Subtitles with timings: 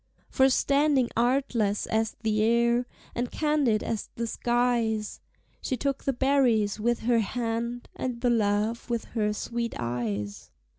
[0.31, 5.21] For standing artless as the air, And candid as the skies,
[5.61, 10.49] She took the berries with her hand, And the love with her sweet eyes.